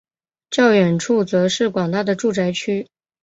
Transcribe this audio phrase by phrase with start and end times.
[0.49, 2.87] 较远处则是广大的住宅区。